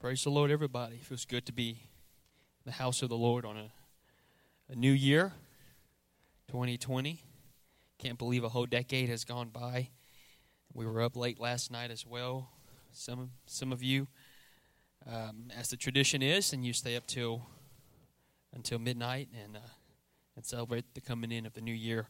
[0.00, 0.94] Praise the Lord, everybody.
[0.94, 1.80] It feels good to be
[2.64, 3.72] the house of the Lord on a,
[4.70, 5.32] a new year,
[6.46, 7.20] 2020.
[7.98, 9.88] Can't believe a whole decade has gone by.
[10.72, 12.48] We were up late last night as well.
[12.92, 14.06] Some some of you,
[15.04, 17.48] um, as the tradition is, and you stay up till
[18.54, 19.70] until midnight and uh,
[20.36, 22.06] and celebrate the coming in of the new year.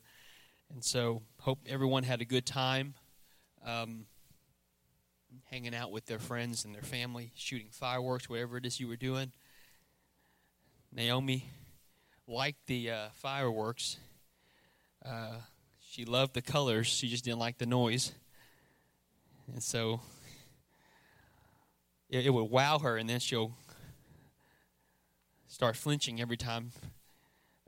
[0.70, 2.92] And so, hope everyone had a good time.
[3.64, 4.04] Um,
[5.50, 8.96] hanging out with their friends and their family, shooting fireworks, whatever it is you were
[8.96, 9.32] doing.
[10.92, 11.50] Naomi
[12.26, 13.98] liked the uh, fireworks.
[15.04, 15.36] Uh,
[15.80, 16.86] she loved the colors.
[16.86, 18.12] She just didn't like the noise.
[19.52, 20.00] And so
[22.10, 23.52] it, it would wow her, and then she'll
[25.46, 26.72] start flinching every time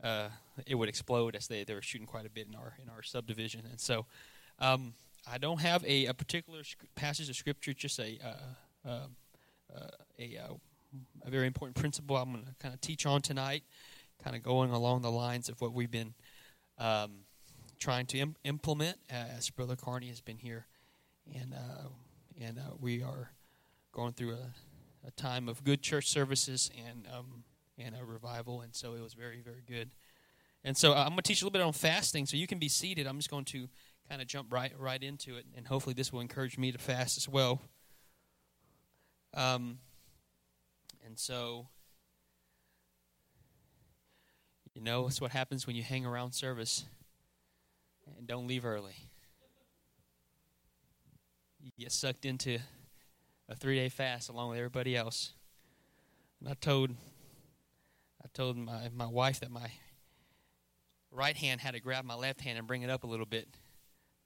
[0.03, 0.29] uh,
[0.65, 3.03] it would explode as they, they were shooting quite a bit in our in our
[3.03, 3.61] subdivision.
[3.69, 4.05] And so
[4.59, 4.93] um,
[5.29, 6.61] I don't have a, a particular
[6.95, 9.07] passage of scripture, just a uh, uh,
[9.75, 9.87] uh
[10.19, 10.53] a, uh,
[11.25, 13.63] a very important principle I'm going to kind of teach on tonight,
[14.23, 16.13] kind of going along the lines of what we've been
[16.77, 17.25] um,
[17.79, 20.65] trying to Im- implement as Brother Carney has been here,
[21.33, 21.89] and uh,
[22.39, 23.31] and we are
[23.91, 27.43] going through a, a, time of good church services and um,
[27.77, 29.91] and a revival, and so it was very very good.
[30.63, 32.69] And so I'm going to teach a little bit on fasting, so you can be
[32.69, 33.07] seated.
[33.07, 33.67] I'm just going to
[34.11, 37.15] kind of jump right right into it, and hopefully this will encourage me to fast
[37.15, 37.61] as well.
[39.33, 39.77] Um,
[41.05, 41.69] and so,
[44.73, 46.83] you know, it's what happens when you hang around service
[48.17, 48.95] and don't leave early.
[51.61, 52.59] You get sucked into
[53.47, 55.31] a three day fast along with everybody else.
[56.41, 56.91] And I told
[58.21, 59.71] I told my, my wife that my
[61.11, 63.47] right hand had to grab my left hand and bring it up a little bit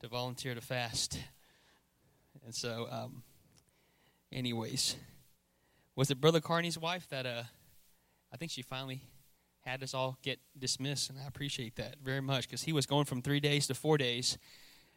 [0.06, 1.18] to volunteer to fast.
[2.44, 3.24] And so, um,
[4.32, 4.96] anyways,
[5.96, 7.42] was it Brother Carney's wife that uh,
[8.32, 9.02] I think she finally
[9.62, 13.06] had us all get dismissed, and I appreciate that very much because he was going
[13.06, 14.38] from three days to four days,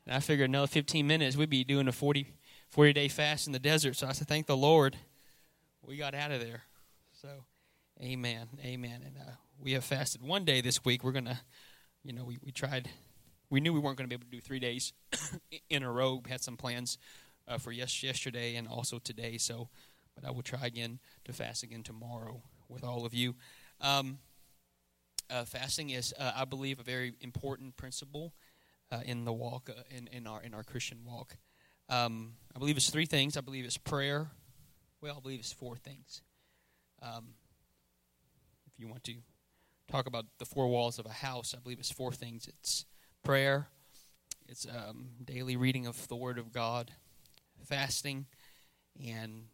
[0.05, 2.27] and I figured another 15 minutes we'd be doing a 40,
[2.69, 3.97] 40 day fast in the desert.
[3.97, 4.95] So I said, thank the Lord,
[5.81, 6.65] we got out of there.
[7.23, 7.29] So,
[8.03, 9.01] amen, amen.
[9.07, 11.03] And uh, we have fasted one day this week.
[11.03, 11.41] We're gonna,
[12.05, 12.91] you know, we, we tried
[13.51, 14.93] we knew we weren't going to be able to do three days
[15.71, 16.21] in a row.
[16.25, 16.99] We had some plans
[17.47, 19.39] uh, for yes, yesterday and also today.
[19.39, 19.69] So,
[20.15, 23.35] but I will try again to fast again tomorrow with all of you.
[23.81, 24.19] Um,
[25.31, 28.35] uh, fasting is, uh, I believe, a very important principle
[28.91, 31.37] uh, in the walk uh, in, in our in our Christian walk.
[31.89, 33.37] Um, I believe it's three things.
[33.37, 34.31] I believe it's prayer.
[35.01, 36.23] Well, I believe it's four things.
[37.03, 37.35] Um,
[38.67, 39.15] if you want to
[39.91, 42.49] talk about the four walls of a house, I believe it's four things.
[42.49, 42.85] It's
[43.23, 43.69] prayer,
[44.49, 46.93] it's um, daily reading of the Word of God,
[47.65, 48.27] fasting,
[49.05, 49.45] and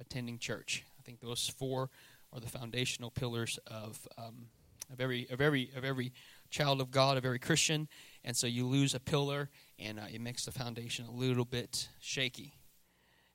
[0.00, 0.84] attending church.
[0.98, 1.90] I think those four
[2.32, 4.46] are the foundational pillars of um,
[4.92, 6.12] of every of every of every
[6.50, 7.88] child of God, of every Christian.
[8.24, 11.88] And so you lose a pillar, and uh, it makes the foundation a little bit
[12.00, 12.54] shaky.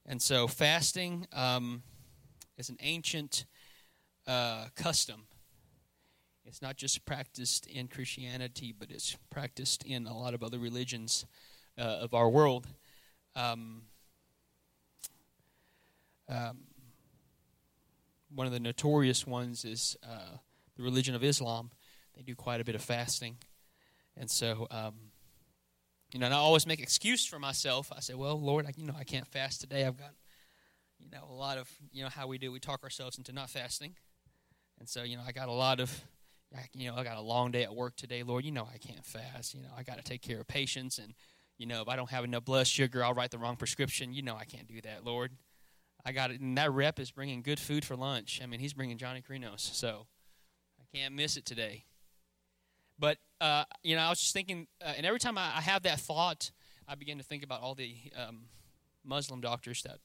[0.05, 1.81] And so fasting um,
[2.57, 3.45] is an ancient
[4.25, 5.27] uh, custom
[6.47, 11.25] it's not just practiced in Christianity, but it's practiced in a lot of other religions
[11.77, 12.65] uh, of our world.
[13.35, 13.83] Um,
[16.29, 16.59] um,
[18.33, 20.37] one of the notorious ones is uh,
[20.77, 21.71] the religion of Islam.
[22.15, 23.37] They do quite a bit of fasting,
[24.15, 24.95] and so um,
[26.13, 27.91] you know, and I always make excuse for myself.
[27.95, 29.85] I say, "Well, Lord, I, you know, I can't fast today.
[29.85, 30.13] I've got,
[30.97, 32.51] you know, a lot of, you know, how we do.
[32.51, 33.95] We talk ourselves into not fasting,
[34.79, 36.03] and so you know, I got a lot of
[36.73, 38.45] you know, I got a long day at work today, Lord.
[38.45, 39.53] You know I can't fast.
[39.53, 41.13] You know, I got to take care of patients, and
[41.57, 44.13] you know, if I don't have enough blood sugar, I'll write the wrong prescription.
[44.13, 45.31] You know, I can't do that, Lord.
[46.05, 48.39] I got it, and that rep is bringing good food for lunch.
[48.41, 50.07] I mean, he's bringing Johnny Carino's, so
[50.79, 51.83] I can't miss it today.
[52.97, 55.83] But uh, you know, I was just thinking, uh, and every time I, I, have
[55.83, 56.51] that thought,
[56.87, 58.45] I begin to think about all the um,
[59.03, 59.99] Muslim doctors that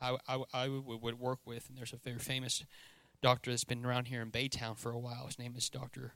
[0.00, 2.64] I, I, I would work with, and there's a very famous
[3.24, 5.24] doctor that's been around here in Baytown for a while.
[5.24, 6.12] His name is Doctor.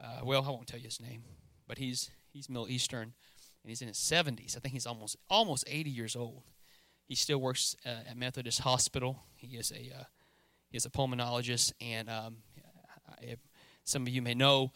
[0.00, 1.24] Uh, well, I won't tell you his name,
[1.66, 3.12] but he's he's Middle Eastern,
[3.62, 4.56] and he's in his 70s.
[4.56, 6.44] I think he's almost almost 80 years old.
[7.08, 9.24] He still works uh, at Methodist Hospital.
[9.34, 10.04] He is a uh,
[10.70, 12.36] he is a pulmonologist, and um,
[13.08, 13.34] I,
[13.82, 14.70] some of you may know.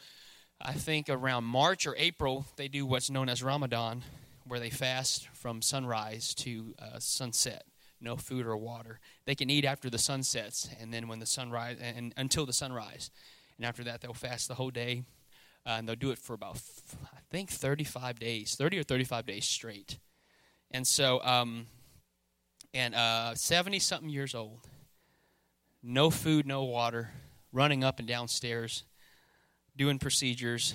[0.61, 4.03] I think around March or April they do what's known as Ramadan,
[4.49, 7.63] where they fast from sunrise to uh, sunset
[8.01, 9.01] no food or water.
[9.25, 12.53] They can eat after the sun sets, and then when the sunrise, and until the
[12.53, 13.11] sunrise,
[13.57, 15.05] and after that they'll fast the whole day,
[15.67, 16.61] uh, and they'll do it for about
[17.05, 19.99] I think 35 days, 30 or 35 days straight.
[20.71, 21.67] And so, um,
[22.75, 22.95] and
[23.39, 24.61] 70 uh, something years old,
[25.83, 27.11] no food, no water,
[27.53, 28.85] running up and down stairs,
[29.77, 30.75] doing procedures,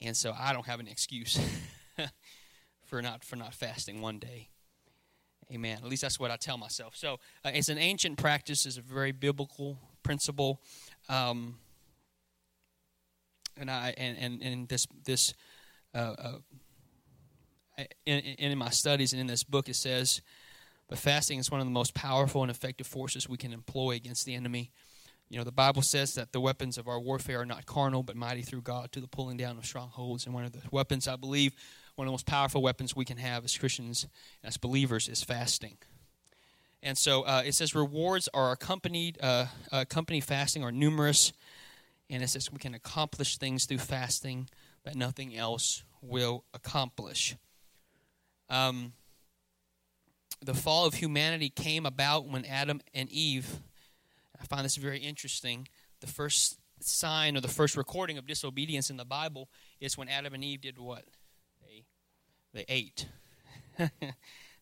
[0.00, 1.40] and so I don't have an excuse
[2.86, 4.48] for not for not fasting one day.
[5.50, 5.78] Amen.
[5.82, 6.96] At least that's what I tell myself.
[6.96, 8.66] So uh, it's an ancient practice.
[8.66, 10.60] It's a very biblical principle.
[11.08, 11.56] Um,
[13.56, 15.34] and I and and, and this this
[15.94, 16.14] uh,
[17.78, 20.22] uh, in, in my studies and in this book it says,
[20.88, 24.26] but fasting is one of the most powerful and effective forces we can employ against
[24.26, 24.70] the enemy.
[25.28, 28.16] You know, the Bible says that the weapons of our warfare are not carnal, but
[28.16, 30.26] mighty through God to the pulling down of strongholds.
[30.26, 31.54] And one of the weapons, I believe,
[31.94, 34.06] one of the most powerful weapons we can have as Christians,
[34.42, 35.76] as believers, is fasting.
[36.82, 39.46] And so uh, it says rewards are accompanied, uh,
[40.22, 41.32] fasting are numerous.
[42.10, 44.48] And it says we can accomplish things through fasting
[44.84, 47.36] that nothing else will accomplish.
[48.50, 48.92] Um,
[50.42, 53.60] the fall of humanity came about when Adam and Eve,
[54.40, 55.68] I find this very interesting.
[56.00, 59.48] The first sign or the first recording of disobedience in the Bible
[59.80, 61.04] is when Adam and Eve did what?
[62.52, 63.06] They, ate.
[63.78, 63.88] they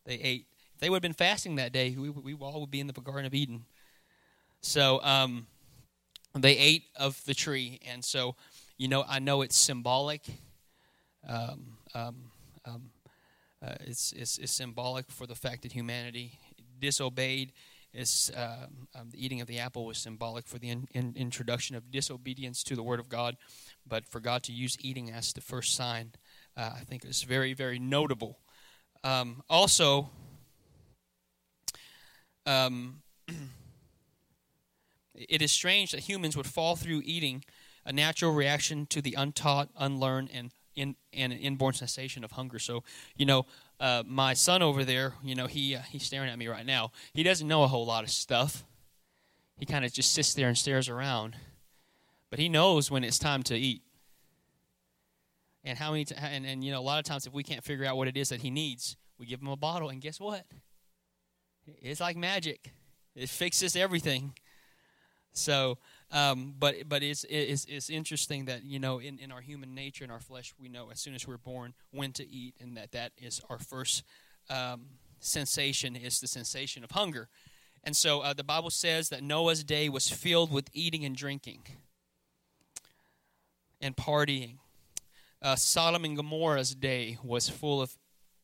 [0.06, 0.46] ate.
[0.74, 2.92] If they would have been fasting that day, we, we all would be in the
[2.92, 3.64] Garden of Eden.
[4.60, 5.46] So, um,
[6.34, 8.36] they ate of the tree, and so
[8.78, 10.22] you know I know it's symbolic.
[11.28, 12.16] Um, um,
[12.64, 12.90] um,
[13.62, 16.38] uh, it's, it's, it's symbolic for the fact that humanity
[16.80, 17.52] disobeyed.
[17.92, 18.66] It's, uh,
[19.10, 22.76] the eating of the apple was symbolic for the in, in, introduction of disobedience to
[22.76, 23.36] the Word of God,
[23.86, 26.12] but for God to use eating as the first sign,
[26.56, 28.38] uh, I think is very very notable.
[29.04, 30.10] Um, also.
[32.46, 33.02] Um,
[35.28, 37.44] It is strange that humans would fall through eating,
[37.84, 42.58] a natural reaction to the untaught, unlearned, and in, and an inborn sensation of hunger.
[42.58, 42.84] So,
[43.16, 43.44] you know,
[43.78, 46.92] uh, my son over there, you know, he uh, he's staring at me right now.
[47.12, 48.64] He doesn't know a whole lot of stuff.
[49.58, 51.36] He kind of just sits there and stares around,
[52.30, 53.82] but he knows when it's time to eat.
[55.64, 56.04] And how many?
[56.04, 58.08] T- and and you know, a lot of times if we can't figure out what
[58.08, 60.44] it is that he needs, we give him a bottle, and guess what?
[61.66, 62.72] It's like magic.
[63.14, 64.32] It fixes everything.
[65.32, 65.78] So,
[66.10, 70.04] um, but but it's, it's it's interesting that you know in, in our human nature
[70.04, 72.92] in our flesh we know as soon as we're born when to eat and that
[72.92, 74.02] that is our first
[74.48, 74.86] um,
[75.20, 77.28] sensation is the sensation of hunger,
[77.84, 81.62] and so uh, the Bible says that Noah's day was filled with eating and drinking
[83.80, 84.56] and partying.
[85.42, 87.96] Uh, Sodom and Gomorrah's day was full of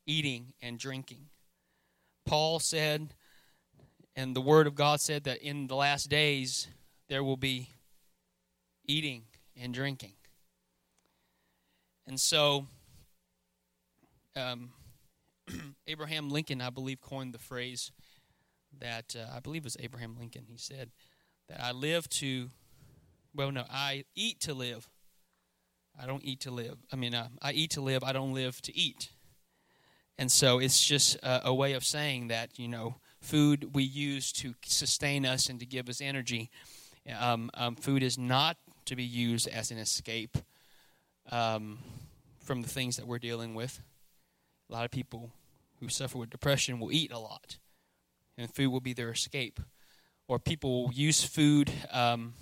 [0.06, 1.26] eating and drinking.
[2.24, 3.14] Paul said,
[4.14, 6.68] and the Word of God said that in the last days
[7.08, 7.68] there will be
[8.86, 9.24] eating
[9.60, 10.12] and drinking.
[12.06, 12.66] And so,
[14.34, 14.70] um,
[15.86, 17.90] Abraham Lincoln, I believe, coined the phrase
[18.78, 20.44] that uh, I believe it was Abraham Lincoln.
[20.48, 20.90] He said
[21.48, 22.48] that I live to,
[23.34, 24.88] well, no, I eat to live.
[26.00, 26.76] I don't eat to live.
[26.92, 28.04] I mean, uh, I eat to live.
[28.04, 29.10] I don't live to eat.
[30.18, 34.32] And so it's just a, a way of saying that, you know, food we use
[34.32, 36.50] to sustain us and to give us energy
[37.14, 38.56] um, um, food is not
[38.86, 40.36] to be used as an escape
[41.30, 41.78] um,
[42.40, 43.80] from the things that we're dealing with.
[44.68, 45.30] A lot of people
[45.80, 47.58] who suffer with depression will eat a lot,
[48.36, 49.60] and food will be their escape.
[50.28, 52.34] Or people will use food um,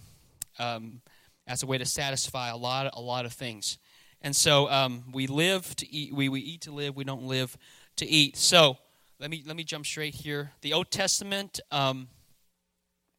[0.58, 1.02] um,
[1.46, 3.78] as a way to satisfy a lot, a lot of things.
[4.20, 6.14] And so um, we live to eat.
[6.14, 6.96] We, we eat to live.
[6.96, 7.56] We don't live
[7.96, 8.36] to eat.
[8.36, 8.78] So
[9.20, 10.52] let me let me jump straight here.
[10.62, 11.60] The Old Testament.
[11.70, 12.08] Um,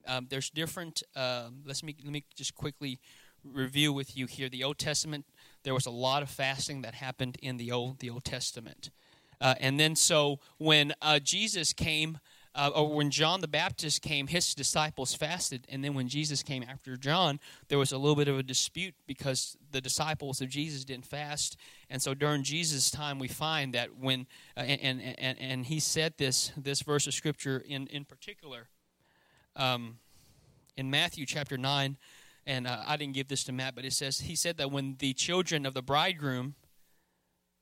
[0.07, 1.03] um, there's different.
[1.15, 2.99] Um, let's me let me just quickly
[3.43, 4.49] review with you here.
[4.49, 5.25] The Old Testament,
[5.63, 8.89] there was a lot of fasting that happened in the Old the Old Testament,
[9.39, 12.19] uh, and then so when uh, Jesus came.
[12.55, 16.63] Uh, or when John the Baptist came, his disciples fasted, and then when Jesus came
[16.63, 20.85] after John, there was a little bit of a dispute because the disciples of Jesus
[20.85, 21.57] didn't fast,
[21.89, 26.13] and so during Jesus' time, we find that when uh, and, and and he said
[26.17, 28.69] this this verse of scripture in in particular
[29.55, 29.97] um,
[30.77, 31.97] in Matthew chapter 9,
[32.45, 34.95] and uh, I didn't give this to Matt, but it says, he said that when
[34.99, 36.55] the children of the bridegroom,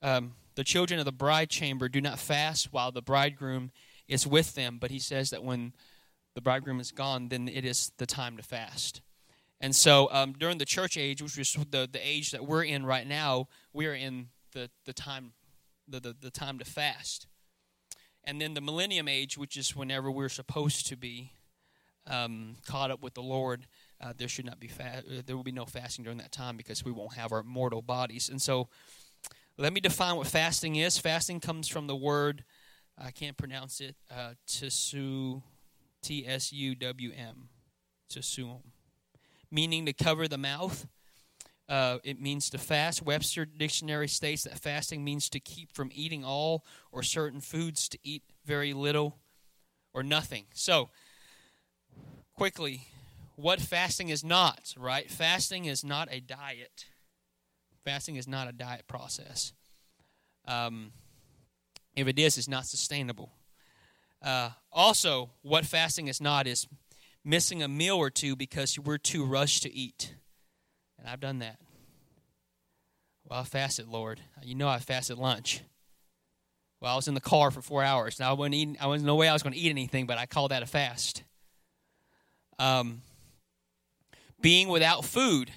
[0.01, 3.71] um, the children of the bride chamber do not fast while the bridegroom
[4.07, 5.73] is with them, but he says that when
[6.35, 9.01] the bridegroom is gone, then it is the time to fast.
[9.61, 12.85] And so um, during the church age, which is the, the age that we're in
[12.85, 15.33] right now, we are in the, the time
[15.87, 17.27] the, the, the time to fast.
[18.23, 21.31] And then the millennium age, which is whenever we're supposed to be
[22.07, 23.67] um, caught up with the Lord,
[24.01, 26.57] uh, there should not be fa- uh, there will be no fasting during that time
[26.57, 28.29] because we won't have our mortal bodies.
[28.29, 28.69] And so,
[29.57, 30.97] let me define what fasting is.
[30.97, 32.43] Fasting comes from the word
[32.97, 33.95] I can't pronounce it.
[34.09, 37.49] Uh, T S U W M.
[38.09, 38.59] to sum,
[39.49, 40.87] meaning to cover the mouth.
[41.69, 43.01] Uh, it means to fast.
[43.01, 47.97] Webster Dictionary states that fasting means to keep from eating all or certain foods, to
[48.03, 49.17] eat very little
[49.93, 50.45] or nothing.
[50.53, 50.89] So,
[52.35, 52.87] quickly,
[53.35, 55.09] what fasting is not, right?
[55.09, 56.85] Fasting is not a diet.
[57.85, 59.53] Fasting is not a diet process.
[60.45, 60.91] Um,
[61.95, 63.31] if it is, it's not sustainable.
[64.21, 66.67] Uh, also, what fasting is not is
[67.23, 70.15] missing a meal or two because we're too rushed to eat.
[70.97, 71.59] And I've done that.
[73.25, 74.21] Well, I fasted, Lord.
[74.41, 75.61] You know I fasted lunch.
[76.79, 78.19] Well, I was in the car for four hours.
[78.19, 78.77] Now I wasn't eating.
[78.79, 80.65] I was no way I was going to eat anything, but I call that a
[80.65, 81.23] fast.
[82.59, 83.01] Um,
[84.41, 85.51] being without food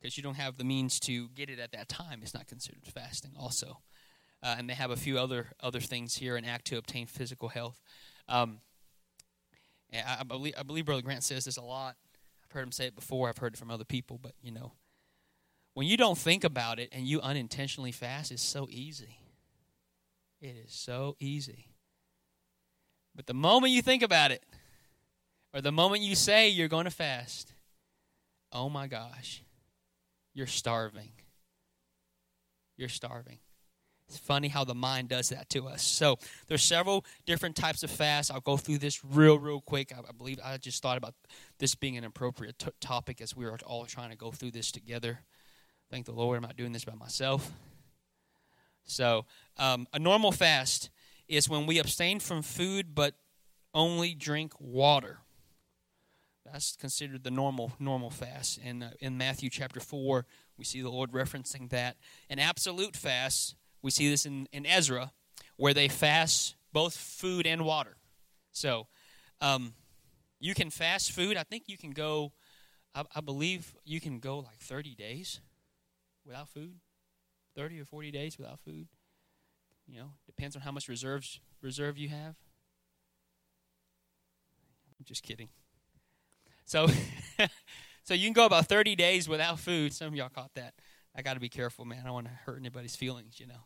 [0.00, 2.84] because you don't have the means to get it at that time is not considered
[2.84, 3.32] fasting.
[3.38, 3.78] Also,
[4.42, 7.48] uh, and they have a few other other things here in Act to obtain physical
[7.48, 7.80] health.
[8.28, 8.60] Um,
[9.92, 11.96] I, I, believe I believe Brother Grant says this a lot.
[12.44, 13.28] I've heard him say it before.
[13.28, 14.72] I've heard it from other people, but you know,
[15.74, 19.18] when you don't think about it and you unintentionally fast, it's so easy.
[20.40, 21.68] It is so easy.
[23.14, 24.44] But the moment you think about it,
[25.54, 27.52] or the moment you say you're going to fast,
[28.52, 29.42] oh my gosh,
[30.34, 31.12] you're starving.
[32.76, 33.38] You're starving.
[34.12, 35.82] It's funny how the mind does that to us.
[35.82, 38.30] So there's several different types of fasts.
[38.30, 39.90] I'll go through this real, real quick.
[39.90, 41.14] I, I believe I just thought about
[41.58, 44.70] this being an appropriate t- topic as we are all trying to go through this
[44.70, 45.20] together.
[45.90, 47.52] Thank the Lord, I'm not doing this by myself.
[48.84, 49.24] So
[49.56, 50.90] um, a normal fast
[51.26, 53.14] is when we abstain from food but
[53.72, 55.20] only drink water.
[56.44, 58.60] That's considered the normal normal fast.
[58.62, 60.26] And uh, in Matthew chapter four,
[60.58, 61.96] we see the Lord referencing that.
[62.28, 65.12] An absolute fast, we see this in, in Ezra,
[65.56, 67.96] where they fast both food and water.
[68.52, 68.86] So,
[69.40, 69.74] um,
[70.40, 71.36] you can fast food.
[71.36, 72.32] I think you can go.
[72.94, 75.40] I, I believe you can go like thirty days
[76.26, 76.74] without food,
[77.56, 78.88] thirty or forty days without food.
[79.86, 82.36] You know, depends on how much reserves reserve you have.
[84.98, 85.48] I'm just kidding.
[86.64, 86.86] So,
[88.04, 89.92] so you can go about 30 days without food.
[89.92, 90.74] Some of y'all caught that.
[91.14, 91.98] I got to be careful, man.
[92.02, 93.64] I don't want to hurt anybody's feelings, you know.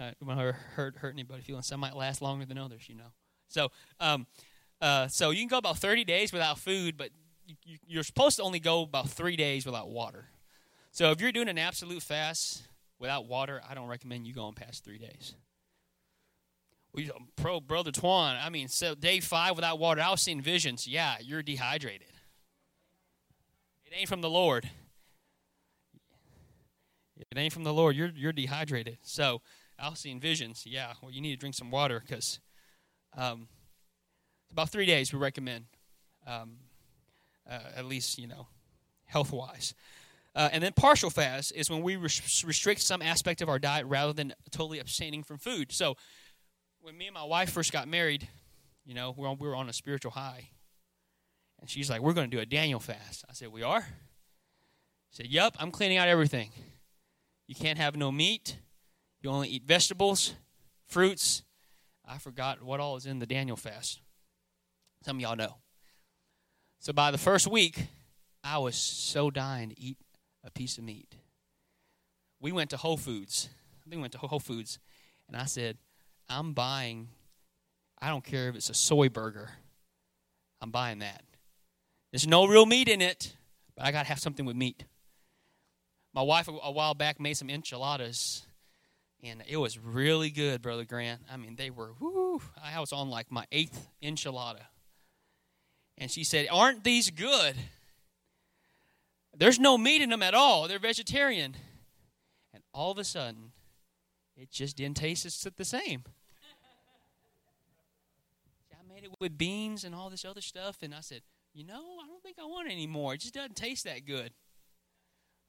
[0.00, 1.66] I don't want to hurt hurt anybody's feelings.
[1.66, 3.12] Some might last longer than others, you know.
[3.48, 4.26] So, um,
[4.80, 7.10] uh, so you can go about 30 days without food, but
[7.64, 10.26] you, you're supposed to only go about three days without water.
[10.90, 12.62] So if you're doing an absolute fast
[12.98, 15.34] without water, I don't recommend you going past three days.
[16.92, 17.04] Well,
[17.36, 18.42] pro brother Twan.
[18.42, 20.00] I mean, so day five without water.
[20.00, 20.88] I was seeing visions.
[20.88, 22.08] Yeah, you're dehydrated.
[23.84, 24.68] It ain't from the Lord.
[27.16, 27.94] It ain't from the Lord.
[27.94, 28.98] You're you're dehydrated.
[29.02, 29.42] So
[29.94, 30.64] Seeing visions.
[30.66, 30.92] Yeah.
[31.02, 32.38] Well, you need to drink some water because
[33.16, 33.48] um,
[34.52, 35.64] about three days we recommend,
[36.26, 36.56] um,
[37.50, 38.46] uh, at least you know,
[39.06, 39.74] health wise.
[40.34, 43.86] Uh, and then partial fast is when we res- restrict some aspect of our diet
[43.86, 45.72] rather than totally abstaining from food.
[45.72, 45.96] So
[46.80, 48.28] when me and my wife first got married,
[48.84, 50.50] you know, we were on a spiritual high.
[51.60, 53.24] And she's like, We're going to do a Daniel fast.
[53.28, 53.82] I said, We are?
[55.10, 56.50] She said, Yep, I'm cleaning out everything.
[57.46, 58.56] You can't have no meat.
[59.22, 60.34] You only eat vegetables,
[60.86, 61.42] fruits.
[62.06, 64.00] I forgot what all is in the Daniel fast.
[65.04, 65.56] Some of y'all know.
[66.78, 67.86] So by the first week,
[68.42, 69.98] I was so dying to eat
[70.44, 71.14] a piece of meat.
[72.40, 73.50] We went to Whole Foods.
[73.74, 74.78] I think we went to Whole Foods.
[75.28, 75.76] And I said,
[76.28, 77.08] I'm buying,
[78.00, 79.50] I don't care if it's a soy burger,
[80.60, 81.22] I'm buying that.
[82.12, 83.36] There's no real meat in it,
[83.76, 84.84] but I got to have something with meat.
[86.12, 88.46] My wife, a while back, made some enchiladas,
[89.22, 91.20] and it was really good, Brother Grant.
[91.30, 94.62] I mean, they were, whoo, I was on like my eighth enchilada.
[95.98, 97.54] And she said, Aren't these good?
[99.36, 100.66] There's no meat in them at all.
[100.66, 101.54] They're vegetarian.
[102.52, 103.52] And all of a sudden,
[104.36, 106.04] it just didn't taste the same
[108.72, 110.78] I made it with beans and all this other stuff.
[110.82, 111.22] And I said,
[111.52, 113.14] you know, I don't think I want it anymore.
[113.14, 114.32] It just doesn't taste that good.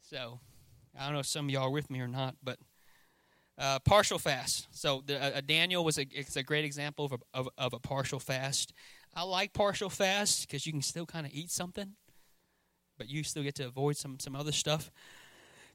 [0.01, 0.40] So
[1.00, 2.58] I don't know if some of y'all are with me or not, but
[3.62, 4.68] uh, partial fast.
[4.72, 7.80] So the, uh, Daniel was a, it's a great example of a, of, of a
[7.80, 8.74] partial fast.
[9.13, 11.94] I like partial fast because you can still kind of eat something,
[12.98, 14.89] but you still get to avoid some some other stuff.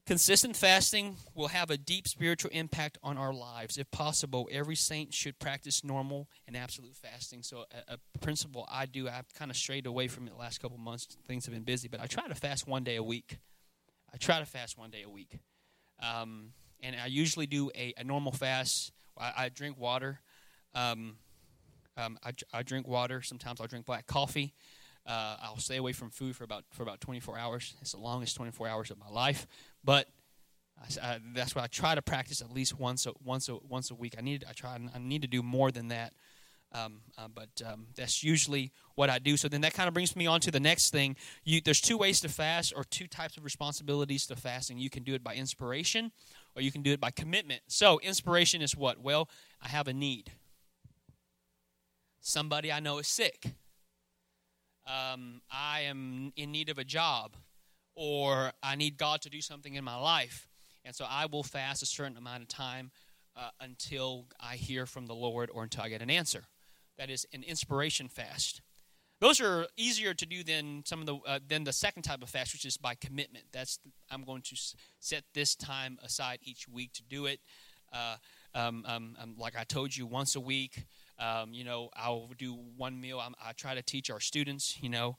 [0.07, 3.77] Consistent fasting will have a deep spiritual impact on our lives.
[3.77, 7.43] If possible, every saint should practice normal and absolute fasting.
[7.43, 10.61] So, a, a principle I do, I've kind of strayed away from it the last
[10.61, 11.09] couple months.
[11.27, 13.39] Things have been busy, but I try to fast one day a week.
[14.15, 15.41] I try to fast one day a week.
[16.01, 16.53] Um,
[16.87, 18.93] and I usually do a, a normal fast.
[19.19, 20.21] I, I drink water.
[20.75, 21.17] Um,
[21.97, 23.23] um, I, I, drink water.
[23.23, 24.55] Sometimes I'll drink black coffee.
[25.07, 27.75] Uh, I'll stay away from food for about for about 24 hours.
[27.81, 29.47] It's the longest 24 hours of my life,
[29.83, 30.09] but
[30.79, 33.91] I, I, that's what I try to practice at least once a, once a, once
[33.91, 34.15] a week.
[34.19, 36.13] I need I try I need to do more than that,
[36.73, 39.37] um, uh, but um, that's usually what I do.
[39.37, 41.17] So then that kind of brings me on to the next thing.
[41.45, 44.79] You, there's two ways to fast, or two types of responsibilities to fasting.
[44.79, 46.13] You can do it by inspiration,
[46.57, 47.61] or you can do it by commitment.
[47.69, 49.01] So inspiration is what?
[49.01, 49.29] Well,
[49.63, 50.33] I have a need.
[52.21, 53.55] Somebody I know is sick.
[54.87, 57.37] Um, I am in need of a job,
[57.95, 60.49] or I need God to do something in my life
[60.87, 62.93] and so I will fast a certain amount of time
[63.37, 66.45] uh, until I hear from the Lord or until I get an answer.
[66.97, 68.63] That is an inspiration fast.
[69.21, 72.29] Those are easier to do than some of the uh, than the second type of
[72.29, 73.45] fast, which is by commitment.
[73.51, 73.79] That's
[74.11, 74.57] I'm going to
[75.01, 77.41] set this time aside each week to do it.
[77.93, 78.17] Uh,
[78.55, 80.85] um, um, um, like I told you, once a week.
[81.19, 83.19] Um, you know, I'll do one meal.
[83.19, 84.77] I'm, i try to teach our students.
[84.83, 85.17] You know,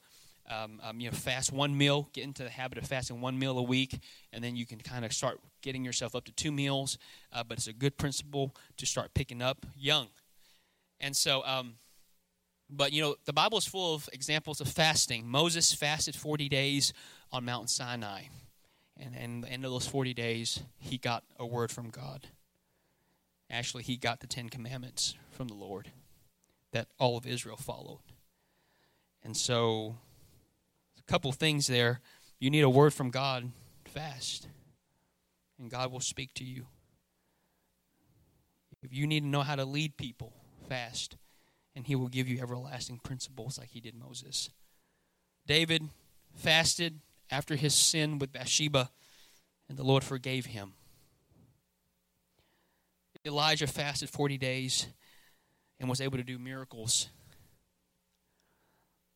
[0.50, 3.58] um, um, you know, fast one meal, get into the habit of fasting one meal
[3.58, 4.00] a week,
[4.32, 7.00] and then you can kind of start getting yourself up to two meals.
[7.34, 10.08] Uh, but it's a good principle to start picking up young.
[11.00, 11.76] And so, um,
[12.70, 15.28] but you know, the Bible is full of examples of fasting.
[15.28, 16.94] Moses fasted 40 days
[17.32, 18.24] on Mount Sinai.
[19.00, 22.28] And, and the end of those 40 days, he got a word from God.
[23.50, 25.92] Actually, he got the Ten Commandments from the Lord
[26.72, 28.00] that all of Israel followed.
[29.24, 29.98] And so
[30.98, 32.02] a couple things there.
[32.40, 33.52] You need a word from God,
[33.86, 34.48] fast,
[35.58, 36.68] and God will speak to you.
[38.84, 40.34] If you need to know how to lead people,
[40.70, 41.18] fast,
[41.78, 44.50] and He will give you everlasting principles like He did Moses.
[45.46, 45.84] David
[46.36, 47.00] fasted
[47.32, 48.90] after his sin with Bathsheba,
[49.70, 50.74] and the Lord forgave him.
[53.26, 54.88] Elijah fasted 40 days
[55.80, 57.10] and was able to do miracles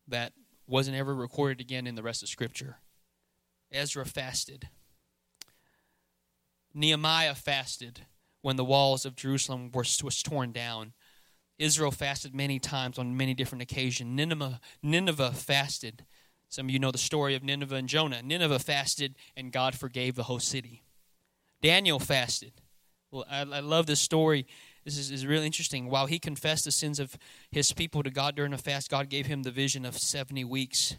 [0.07, 0.33] that
[0.67, 2.77] wasn't ever recorded again in the rest of Scripture.
[3.71, 4.67] Ezra fasted.
[6.73, 8.01] Nehemiah fasted
[8.41, 10.93] when the walls of Jerusalem were, was torn down.
[11.61, 14.09] Israel fasted many times on many different occasions.
[14.09, 16.05] Nineveh, Nineveh fasted.
[16.49, 18.21] Some of you know the story of Nineveh and Jonah.
[18.21, 20.83] Nineveh fasted, and God forgave the whole city.
[21.61, 22.53] Daniel fasted.
[23.11, 24.47] Well, I, I love this story
[24.83, 25.89] this is, is really interesting.
[25.89, 27.17] While he confessed the sins of
[27.51, 30.97] his people to God during a fast, God gave him the vision of 70 weeks.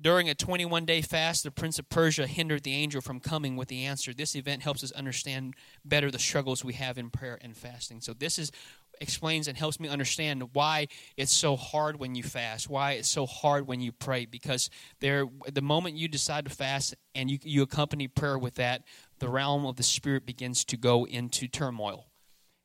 [0.00, 3.68] During a 21 day fast, the prince of Persia hindered the angel from coming with
[3.68, 4.12] the answer.
[4.12, 8.00] This event helps us understand better the struggles we have in prayer and fasting.
[8.00, 8.50] So, this is
[9.00, 13.26] explains and helps me understand why it's so hard when you fast, why it's so
[13.26, 14.26] hard when you pray.
[14.26, 18.82] Because there, the moment you decide to fast and you, you accompany prayer with that,
[19.18, 22.06] the realm of the spirit begins to go into turmoil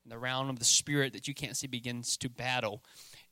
[0.09, 2.83] the realm of the spirit that you can't see begins to battle.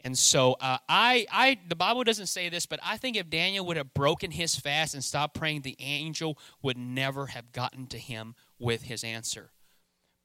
[0.01, 3.65] And so uh, I, I, the Bible doesn't say this, but I think if Daniel
[3.65, 7.97] would have broken his fast and stopped praying, the angel would never have gotten to
[7.97, 9.51] him with his answer.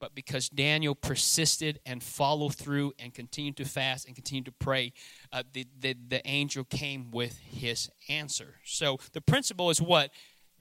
[0.02, 4.94] But because Daniel persisted and followed through and continued to fast and continued to pray,
[5.32, 8.56] uh, the, the, the angel came with his answer.
[8.64, 10.10] So the principle is what?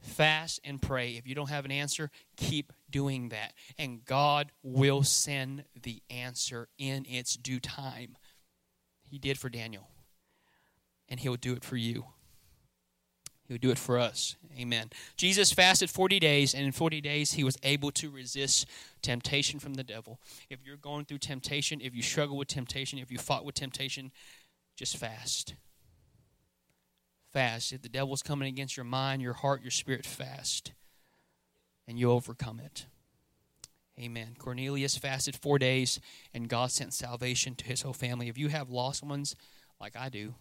[0.00, 1.16] Fast and pray.
[1.16, 3.54] If you don't have an answer, keep doing that.
[3.76, 8.16] And God will send the answer in its due time.
[9.10, 9.88] He did for Daniel,
[11.08, 12.04] and He'll do it for you.
[13.52, 14.36] He'll do it for us.
[14.58, 14.90] Amen.
[15.16, 18.66] Jesus fasted 40 days, and in 40 days, he was able to resist
[19.02, 20.18] temptation from the devil.
[20.48, 24.10] If you're going through temptation, if you struggle with temptation, if you fought with temptation,
[24.76, 25.54] just fast.
[27.32, 27.72] Fast.
[27.72, 30.72] If the devil's coming against your mind, your heart, your spirit, fast
[31.86, 32.86] and you overcome it.
[33.98, 34.34] Amen.
[34.38, 36.00] Cornelius fasted four days,
[36.32, 38.28] and God sent salvation to his whole family.
[38.28, 39.36] If you have lost ones
[39.80, 40.34] like I do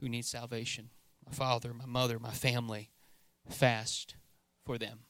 [0.00, 0.90] who need salvation,
[1.30, 2.90] my father, my mother, my family,
[3.48, 4.16] fast
[4.64, 5.00] for them.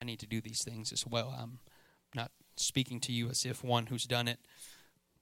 [0.00, 1.34] I need to do these things as well.
[1.38, 1.58] I'm
[2.14, 4.38] not speaking to you as if one who's done it,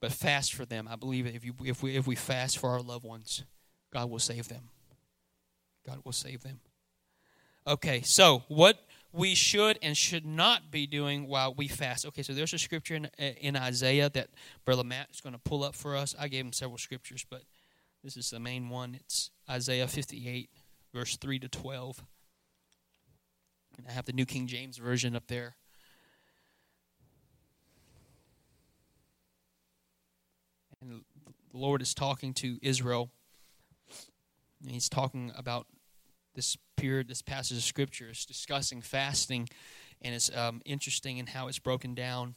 [0.00, 0.88] but fast for them.
[0.90, 3.44] I believe if, you, if, we, if we fast for our loved ones,
[3.92, 4.70] God will save them.
[5.86, 6.60] God will save them.
[7.66, 8.78] Okay, so what
[9.12, 12.04] we should and should not be doing while we fast.
[12.06, 14.28] Okay, so there's a scripture in, in Isaiah that
[14.64, 16.14] Brother Matt is going to pull up for us.
[16.18, 17.42] I gave him several scriptures, but
[18.04, 18.94] this is the main one.
[18.94, 20.50] It's Isaiah 58,
[20.92, 22.04] verse 3 to 12.
[23.78, 25.56] And I have the New King James Version up there.
[30.82, 31.00] And
[31.50, 33.10] the Lord is talking to Israel.
[34.62, 35.66] And he's talking about
[36.34, 39.48] this period, this passage of scripture is discussing fasting,
[40.02, 42.34] and it's um, interesting in how it's broken down.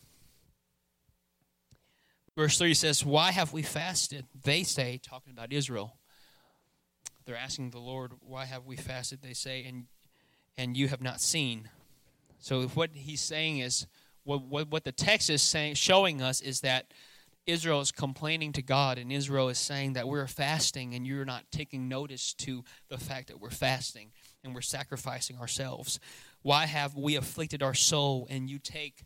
[2.38, 4.26] Verse 3 says, Why have we fasted?
[4.44, 5.98] They say, talking about Israel.
[7.26, 9.24] They're asking the Lord, Why have we fasted?
[9.24, 9.86] They say, and,
[10.56, 11.68] and you have not seen.
[12.38, 13.88] So what he's saying is,
[14.24, 16.94] what, what, what the text is saying, showing us is that
[17.48, 21.46] Israel is complaining to God, and Israel is saying that we're fasting, and you're not
[21.52, 24.12] taking notice to the fact that we're fasting
[24.44, 26.00] and we're sacrificing ourselves.
[26.44, 29.06] Why have we afflicted our soul, and you take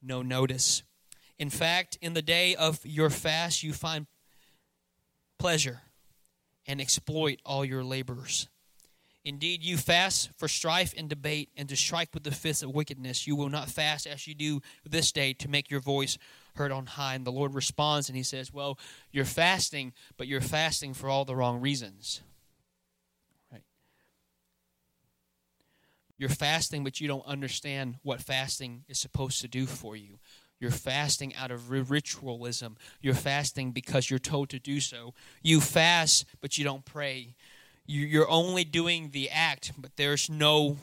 [0.00, 0.82] no notice?
[1.40, 4.06] In fact, in the day of your fast, you find
[5.38, 5.80] pleasure
[6.66, 8.46] and exploit all your laborers.
[9.24, 13.26] Indeed, you fast for strife and debate and to strike with the fists of wickedness.
[13.26, 16.18] You will not fast as you do this day to make your voice
[16.56, 17.14] heard on high.
[17.14, 18.78] And the Lord responds and he says, Well,
[19.10, 22.20] you're fasting, but you're fasting for all the wrong reasons.
[23.50, 23.64] Right?
[26.18, 30.18] You're fasting, but you don't understand what fasting is supposed to do for you.
[30.60, 32.76] You're fasting out of ritualism.
[33.00, 35.14] You're fasting because you're told to do so.
[35.42, 37.34] You fast, but you don't pray
[37.90, 40.76] you're only doing the act, but there's no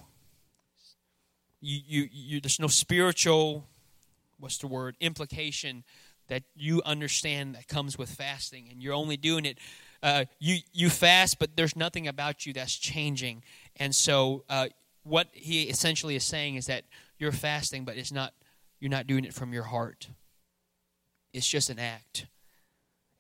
[1.62, 3.66] you, you, you there's no spiritual
[4.40, 5.84] what's the word implication
[6.28, 9.58] that you understand that comes with fasting, and you're only doing it.
[10.04, 13.44] Uh, you you fast, but there's nothing about you that's changing,
[13.78, 14.68] and so uh,
[15.04, 16.84] what he essentially is saying is that
[17.18, 18.34] you're fasting, but it's not
[18.80, 20.10] you're not doing it from your heart.
[21.34, 22.28] It's just an act,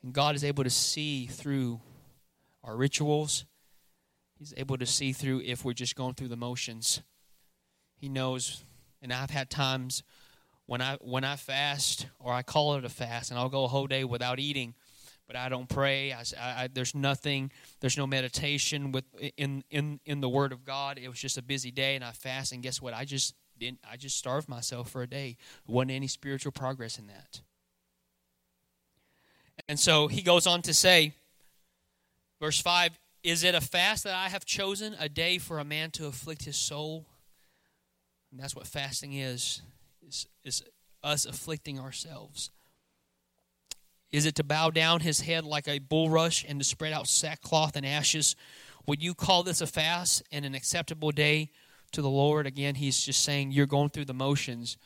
[0.04, 1.82] and God is able to see through
[2.64, 3.46] our rituals
[4.38, 7.02] He's able to see through if we're just going through the motions.
[7.96, 8.64] He knows,
[9.02, 10.04] and I've had times
[10.68, 13.68] when I when I fast or I call it a fast, and I'll go a
[13.68, 14.76] whole day without eating,
[15.26, 16.14] but I don't pray.
[16.14, 17.52] I, I, there's nothing.
[17.80, 19.06] There's no meditation with
[19.38, 21.00] in in in the Word of God.
[21.00, 22.94] It was just a busy day, and I fast, and guess what?
[22.94, 23.80] I just didn't.
[23.90, 25.38] I just starved myself for a day.
[25.66, 27.42] Wasn't any spiritual progress in that.
[29.68, 31.14] And so he goes on to say,
[32.40, 35.92] verse five is it a fast that I have chosen, a day for a man
[35.92, 37.06] to afflict his soul?
[38.32, 39.62] And that's what fasting is,
[40.08, 40.64] is, is
[41.04, 42.52] us afflicting ourselves.
[44.12, 47.76] Is it to bow down his head like a bulrush and to spread out sackcloth
[47.76, 48.36] and ashes?
[48.86, 51.50] Would you call this a fast and an acceptable day
[51.92, 52.46] to the Lord?
[52.46, 54.78] Again, he's just saying you're going through the motions.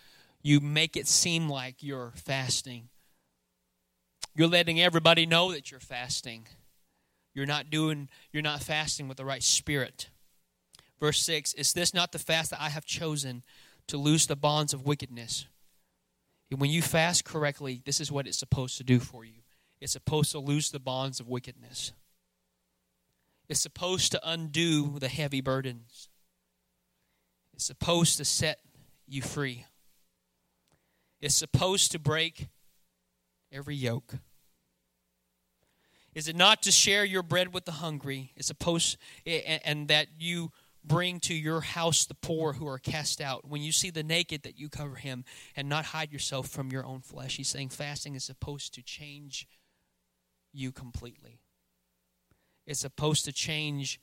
[0.42, 2.90] You make it seem like you're fasting.
[4.36, 6.48] You're letting everybody know that you're fasting.
[7.34, 10.10] You're not doing, you're not fasting with the right spirit.
[11.00, 13.44] Verse 6 Is this not the fast that I have chosen
[13.88, 15.48] to loose the bonds of wickedness?
[16.50, 19.42] And when you fast correctly, this is what it's supposed to do for you
[19.82, 21.92] it's supposed to loose the bonds of wickedness,
[23.50, 26.08] it's supposed to undo the heavy burdens,
[27.66, 28.60] supposed to set
[29.08, 29.66] you free,
[31.20, 32.48] it's supposed to break
[33.52, 34.16] every yoke.
[36.14, 38.34] Is it not to share your bread with the hungry?
[38.36, 40.52] It's supposed and that you
[40.84, 43.48] bring to your house the poor who are cast out.
[43.48, 45.24] When you see the naked, that you cover him
[45.56, 47.38] and not hide yourself from your own flesh.
[47.38, 49.48] He's saying fasting is supposed to change
[50.52, 51.40] you completely.
[52.66, 54.00] It's supposed to change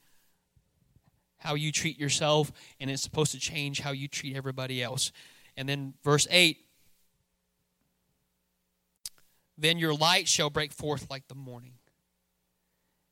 [1.38, 5.12] how you treat yourself, and it's supposed to change how you treat everybody else.
[5.57, 6.59] And then verse 8
[9.57, 11.72] Then your light shall break forth like the morning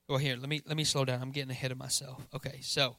[0.09, 1.21] well, here, let me let me slow down.
[1.21, 2.27] I'm getting ahead of myself.
[2.33, 2.97] Okay, so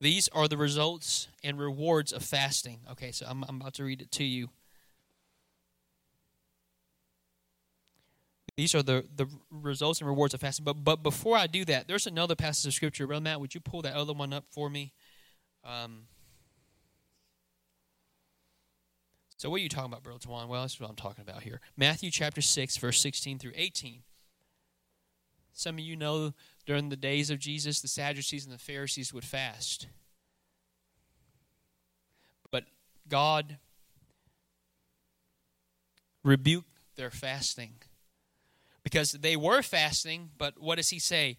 [0.00, 2.80] these are the results and rewards of fasting.
[2.92, 4.48] Okay, so I'm, I'm about to read it to you.
[8.56, 10.64] These are the, the results and rewards of fasting.
[10.64, 13.06] But but before I do that, there's another passage of scripture.
[13.06, 14.92] Brother Matt, would you pull that other one up for me?
[15.62, 16.06] Um,
[19.36, 20.48] So what are you talking about, Brother Tawan?
[20.48, 21.60] Well, that's what I'm talking about here.
[21.76, 24.02] Matthew chapter 6, verse 16 through 18.
[25.52, 26.32] Some of you know
[26.64, 29.88] during the days of Jesus, the Sadducees and the Pharisees would fast.
[32.50, 32.64] But
[33.08, 33.58] God
[36.24, 37.74] rebuked their fasting
[38.86, 41.38] because they were fasting, but what does he say?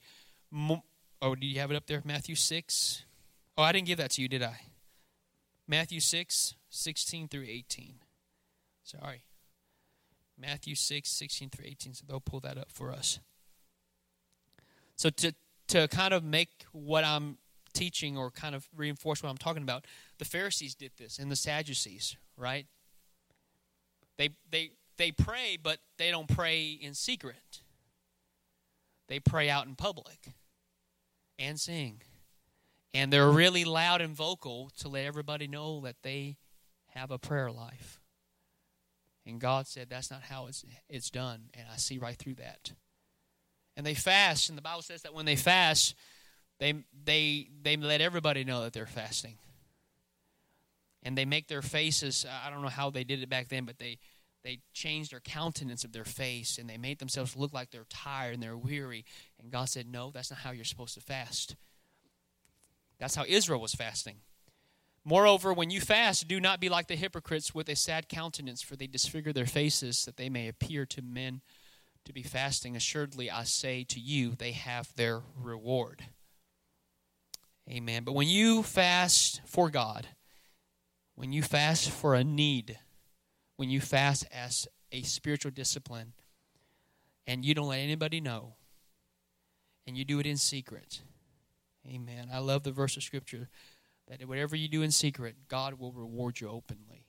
[1.21, 2.01] Oh, do you have it up there?
[2.03, 3.05] Matthew 6?
[3.57, 4.60] Oh, I didn't give that to you, did I?
[5.65, 7.99] Matthew 6, 16 through 18.
[8.83, 9.23] Sorry.
[10.38, 11.93] Matthew 6, 16 through 18.
[11.93, 13.19] So they'll pull that up for us.
[14.97, 15.33] So to,
[15.69, 17.38] to kind of make what I'm
[17.73, 19.86] teaching or kind of reinforce what I'm talking about,
[20.17, 22.65] the Pharisees did this and the Sadducees, right?
[24.17, 27.62] They, they, they pray, but they don't pray in secret.
[29.07, 30.33] They pray out in public
[31.39, 32.01] and sing.
[32.93, 36.38] And they're really loud and vocal to let everybody know that they
[36.95, 38.01] have a prayer life.
[39.25, 41.49] And God said, That's not how it's, it's done.
[41.53, 42.71] And I see right through that.
[43.75, 45.93] And they fast, and the Bible says that when they fast,
[46.60, 49.38] they, they, they let everybody know that they're fasting.
[51.03, 53.77] And they make their faces, I don't know how they did it back then, but
[53.77, 53.99] they,
[54.43, 58.34] they changed their countenance of their face and they made themselves look like they're tired
[58.34, 59.06] and they're weary.
[59.41, 61.56] And God said, No, that's not how you're supposed to fast.
[63.00, 64.17] That's how Israel was fasting.
[65.04, 68.76] Moreover, when you fast, do not be like the hypocrites with a sad countenance, for
[68.76, 71.41] they disfigure their faces that they may appear to men
[72.04, 72.76] to be fasting.
[72.76, 76.06] Assuredly, I say to you, they have their reward.
[77.69, 78.04] Amen.
[78.04, 80.08] But when you fast for God,
[81.15, 82.78] when you fast for a need,
[83.57, 86.13] when you fast as a spiritual discipline,
[87.25, 88.55] and you don't let anybody know,
[89.85, 91.01] and you do it in secret,
[91.85, 92.29] amen.
[92.31, 93.49] I love the verse of Scripture
[94.07, 97.05] that whatever you do in secret, God will reward you openly.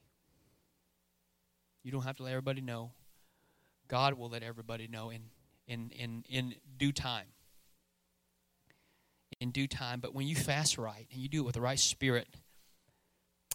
[1.84, 2.90] You don't have to let everybody know.
[3.86, 5.22] God will let everybody know in,
[5.66, 7.26] in, in, in due time
[9.40, 10.00] in due time.
[10.00, 12.28] But when you fast right and you do it with the right spirit,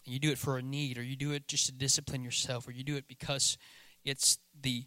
[0.04, 2.72] you do it for a need, or you do it just to discipline yourself, or
[2.72, 3.56] you do it because
[4.04, 4.84] it's the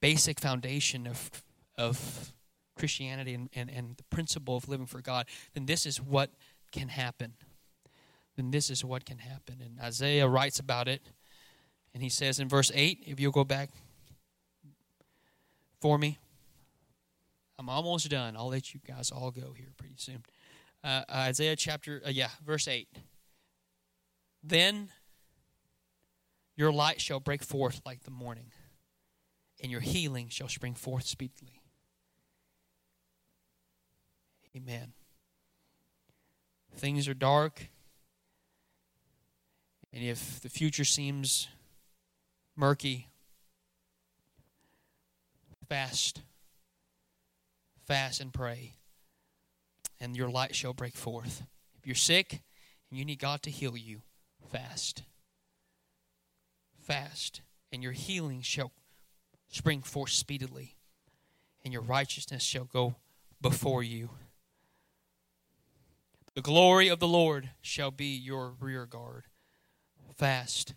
[0.00, 1.30] basic foundation of
[1.76, 2.32] of
[2.76, 6.30] Christianity and, and, and the principle of living for God, then this is what
[6.72, 7.34] can happen.
[8.36, 9.56] Then this is what can happen.
[9.64, 11.02] And Isaiah writes about it,
[11.94, 13.70] and he says in verse 8, if you'll go back
[15.80, 16.18] for me,
[17.58, 18.36] I'm almost done.
[18.36, 20.22] I'll let you guys all go here pretty soon
[20.82, 22.88] uh, Isaiah chapter, uh, yeah, verse 8.
[24.42, 24.88] Then
[26.56, 28.52] your light shall break forth like the morning,
[29.62, 31.60] and your healing shall spring forth speedily.
[34.56, 34.92] Amen.
[36.74, 37.68] Things are dark,
[39.92, 41.48] and if the future seems
[42.56, 43.08] murky,
[45.68, 46.22] fast,
[47.86, 48.74] fast and pray
[50.00, 51.42] and your light shall break forth.
[51.78, 52.42] If you're sick
[52.90, 54.02] and you need God to heal you,
[54.48, 55.02] fast.
[56.78, 58.72] Fast, and your healing shall
[59.48, 60.76] spring forth speedily,
[61.64, 62.96] and your righteousness shall go
[63.40, 64.10] before you.
[66.34, 69.24] The glory of the Lord shall be your rear guard.
[70.16, 70.74] Fast,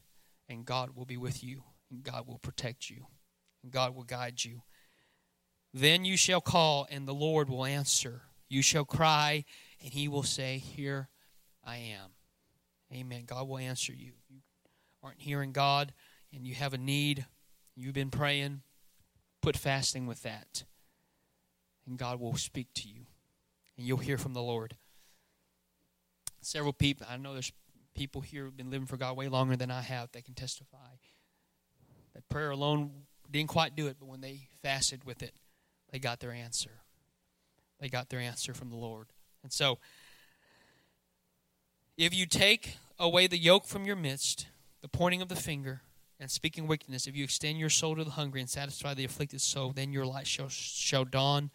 [0.49, 3.07] and God will be with you, and God will protect you,
[3.61, 4.61] and God will guide you.
[5.73, 8.23] Then you shall call, and the Lord will answer.
[8.47, 9.45] You shall cry,
[9.83, 11.09] and he will say, Here
[11.65, 12.11] I am.
[12.93, 13.23] Amen.
[13.25, 14.11] God will answer you.
[14.29, 14.39] You
[15.01, 15.93] aren't hearing God
[16.33, 17.25] and you have a need,
[17.75, 18.61] you've been praying,
[19.41, 20.63] put fasting with that.
[21.85, 23.05] And God will speak to you.
[23.77, 24.75] And you'll hear from the Lord.
[26.41, 27.51] Several people, I know there's
[27.93, 30.11] people here who've been living for God way longer than I have.
[30.11, 30.77] They can testify
[32.13, 32.91] that prayer alone
[33.31, 35.33] didn't quite do it, but when they fasted with it,
[35.91, 36.81] they got their answer.
[37.79, 39.07] They got their answer from the Lord.
[39.41, 39.79] And so,
[41.97, 44.47] if you take away the yoke from your midst,
[44.81, 45.81] the pointing of the finger,
[46.19, 49.41] and speaking wickedness, if you extend your soul to the hungry and satisfy the afflicted
[49.41, 51.49] soul, then your light shall, shall dawn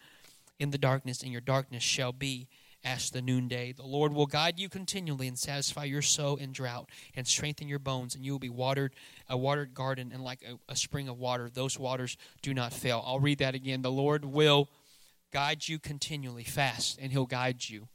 [0.59, 2.47] in the darkness, and your darkness shall be
[2.83, 3.71] as the noonday.
[3.71, 7.79] The Lord will guide you continually and satisfy your soul in drought and strengthen your
[7.79, 8.93] bones, and you will be watered,
[9.27, 11.49] a watered garden, and like a, a spring of water.
[11.49, 13.03] Those waters do not fail.
[13.05, 13.81] I'll read that again.
[13.81, 14.69] The Lord will
[15.31, 16.43] guide you continually.
[16.43, 17.87] Fast, and He'll guide you.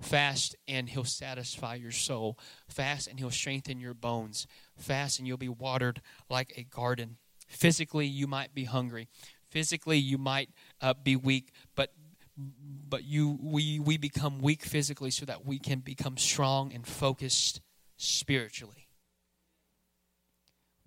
[0.00, 2.38] Fast, and He'll satisfy your soul.
[2.68, 4.46] Fast, and He'll strengthen your bones.
[4.76, 7.18] Fast, and you'll be watered like a garden.
[7.48, 9.08] Physically, you might be hungry.
[9.50, 11.92] Physically, you might uh, be weak, but
[12.36, 17.60] but you we we become weak physically so that we can become strong and focused
[17.96, 18.88] spiritually.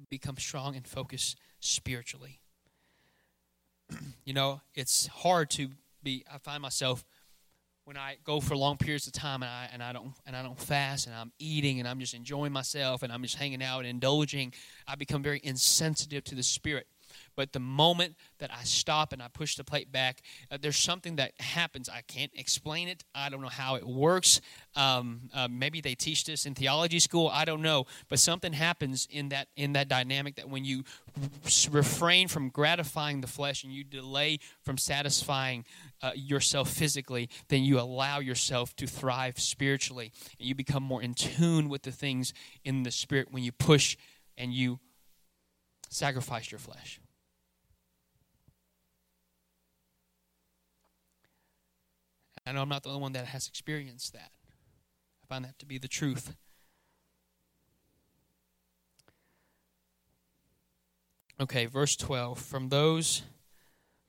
[0.09, 2.39] Become strong and focused spiritually.
[4.25, 5.69] you know, it's hard to
[6.01, 7.03] be I find myself
[7.85, 10.41] when I go for long periods of time and I and I don't and I
[10.41, 13.79] don't fast and I'm eating and I'm just enjoying myself and I'm just hanging out
[13.79, 14.53] and indulging,
[14.87, 16.87] I become very insensitive to the spirit.
[17.35, 21.15] But the moment that I stop and I push the plate back, uh, there's something
[21.17, 21.89] that happens.
[21.89, 23.03] I can't explain it.
[23.15, 24.41] I don't know how it works.
[24.75, 27.29] Um, uh, maybe they teach this in theology school.
[27.31, 27.85] I don't know.
[28.09, 30.83] But something happens in that in that dynamic that when you
[31.69, 35.65] refrain from gratifying the flesh and you delay from satisfying
[36.01, 41.13] uh, yourself physically, then you allow yourself to thrive spiritually, and you become more in
[41.13, 43.97] tune with the things in the spirit when you push
[44.37, 44.79] and you
[45.89, 46.99] sacrifice your flesh.
[52.45, 54.31] I know I'm not the only one that has experienced that.
[55.23, 56.35] I find that to be the truth.
[61.39, 62.39] Okay, verse 12.
[62.39, 63.23] From those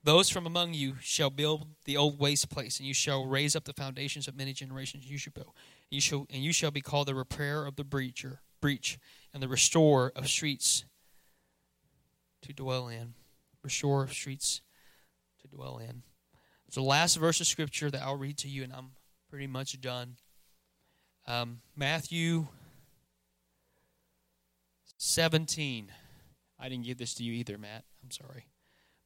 [0.05, 3.65] those from among you shall build the old waste place, and you shall raise up
[3.65, 5.11] the foundations of many generations.
[5.11, 5.55] You shall build.
[5.91, 8.99] You shall and you shall be called the repairer of the breacher, breach,
[9.33, 10.85] and the restorer of streets
[12.43, 13.15] to dwell in.
[13.63, 14.61] Restorer of streets
[15.41, 16.03] to dwell in.
[16.75, 18.91] It's the last verse of scripture that I'll read to you, and I'm
[19.31, 20.17] pretty much done.
[21.25, 22.49] Um, Matthew
[24.97, 25.93] 17.
[26.59, 27.85] I didn't give this to you either, Matt.
[28.03, 28.47] I'm sorry.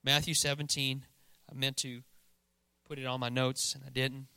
[0.03, 1.05] Matthew 17.
[1.53, 2.01] I meant to
[2.87, 4.29] put it on my notes, and I didn't.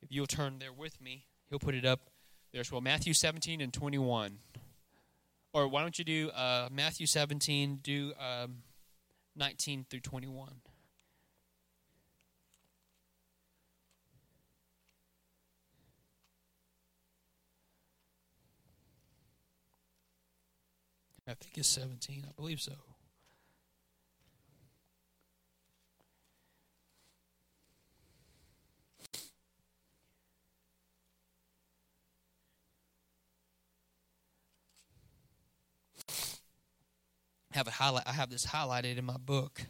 [0.00, 2.08] If you'll turn there with me, he'll put it up
[2.52, 2.80] there as well.
[2.80, 4.38] Matthew 17 and 21.
[5.52, 8.62] Or why don't you do uh, Matthew 17, do um,
[9.36, 10.52] 19 through 21.
[21.30, 22.24] I think it's 17.
[22.28, 22.72] I believe so.
[37.52, 39.60] have a highlight I have this highlighted in my book.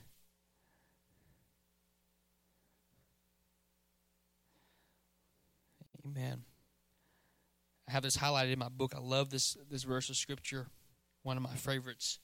[6.06, 6.44] Amen.
[7.88, 8.92] I have this highlighted in my book.
[8.94, 10.68] I love this this verse of scripture,
[11.22, 12.18] one of my favorites.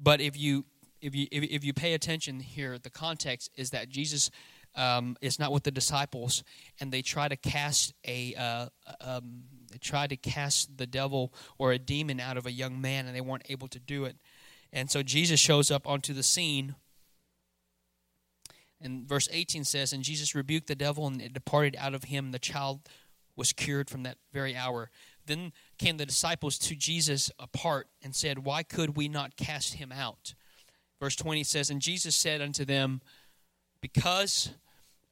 [0.00, 0.64] But if you
[1.00, 4.30] if you if, if you pay attention here, the context is that Jesus
[4.74, 6.42] um, is not with the disciples,
[6.80, 8.66] and they try to cast a uh,
[9.00, 13.06] um, they try to cast the devil or a demon out of a young man,
[13.06, 14.16] and they weren't able to do it.
[14.72, 16.74] And so Jesus shows up onto the scene.
[18.80, 22.32] And verse 18 says, And Jesus rebuked the devil, and it departed out of him.
[22.32, 22.80] The child
[23.36, 24.90] was cured from that very hour.
[25.26, 29.92] Then came the disciples to Jesus apart and said, Why could we not cast him
[29.92, 30.34] out?
[31.00, 33.00] Verse 20 says, And Jesus said unto them,
[33.80, 34.50] Because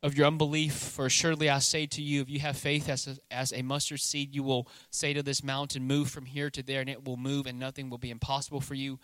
[0.03, 3.17] of your unbelief, for surely I say to you, if you have faith as a,
[3.31, 6.81] as a mustard seed, you will say to this mountain, Move from here to there,
[6.81, 8.99] and it will move, and nothing will be impossible for you.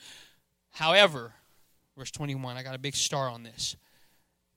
[0.71, 1.35] However,
[1.97, 3.77] verse 21, I got a big star on this.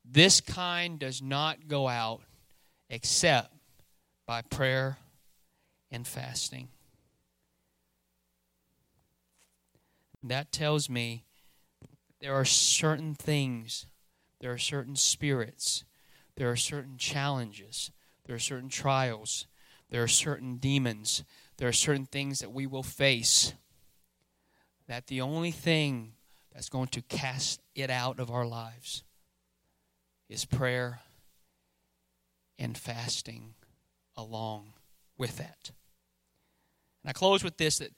[0.04, 2.22] This kind does not go out
[2.90, 3.54] except
[4.26, 4.98] by prayer
[5.92, 6.70] and fasting.
[10.24, 11.26] That tells me
[12.20, 13.88] there are certain things,
[14.40, 15.84] there are certain spirits,
[16.36, 17.92] there are certain challenges,
[18.26, 19.48] there are certain trials,
[19.90, 21.24] there are certain demons,
[21.58, 23.54] there are certain things that we will face
[24.88, 26.14] that the only thing
[26.54, 29.04] that's going to cast it out of our lives
[30.30, 31.00] is prayer
[32.60, 33.54] and fasting
[34.18, 34.74] along
[35.18, 35.72] with that.
[37.04, 37.92] And I close with this that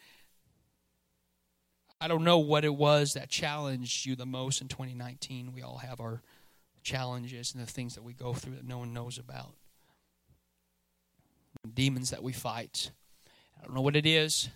[2.00, 5.54] I don't know what it was that challenged you the most in 2019.
[5.54, 6.22] We all have our
[6.84, 9.56] challenges and the things that we go through that no one knows about.
[11.74, 12.92] Demons that we fight.
[13.58, 14.50] I don't know what it is.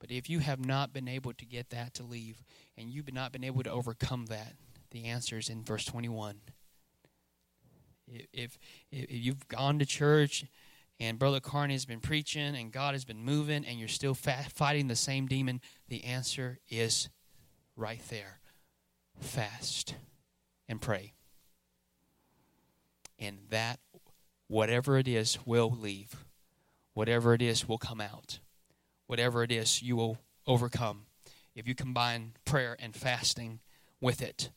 [0.00, 2.42] But if you have not been able to get that to leave
[2.76, 4.52] and you've not been able to overcome that,
[4.90, 6.40] the answer is in verse 21.
[8.06, 8.58] If, if,
[8.92, 10.44] if you've gone to church
[11.00, 14.88] and Brother Carney has been preaching and God has been moving and you're still fighting
[14.88, 17.08] the same demon, the answer is
[17.76, 18.40] right there
[19.20, 19.94] fast
[20.68, 21.14] and pray.
[23.18, 23.80] And that,
[24.48, 26.24] whatever it is, will leave.
[26.94, 28.38] Whatever it is, will come out
[29.06, 31.06] whatever it is, you will overcome
[31.54, 33.60] if you combine prayer and fasting
[34.00, 34.50] with it.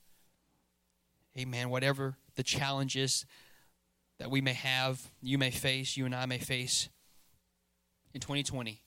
[1.37, 1.69] Amen.
[1.69, 3.25] Whatever the challenges
[4.19, 6.89] that we may have, you may face, you and I may face
[8.13, 8.81] in 2020.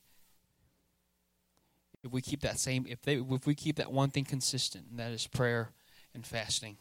[2.02, 4.98] If we keep that same, if they, if we keep that one thing consistent, and
[4.98, 5.72] that is prayer
[6.14, 6.76] and fasting.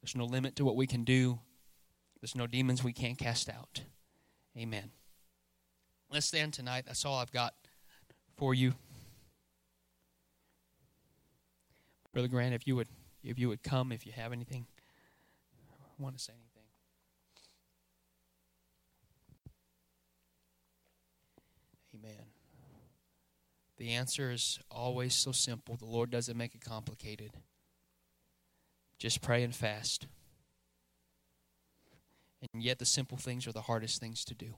[0.00, 1.40] There's no limit to what we can do.
[2.20, 3.82] There's no demons we can't cast out.
[4.56, 4.90] Amen.
[6.10, 6.84] Let's stand tonight.
[6.86, 7.54] That's all I've got
[8.36, 8.74] for you.
[12.12, 12.88] Brother Grant, if you would
[13.22, 14.66] if you would come if you have anything.
[15.98, 16.48] I want to say anything.
[21.94, 22.24] Amen.
[23.78, 25.76] The answer is always so simple.
[25.76, 27.30] The Lord doesn't make it complicated.
[28.98, 30.08] Just pray and fast.
[32.52, 34.54] And yet, the simple things are the hardest things to do.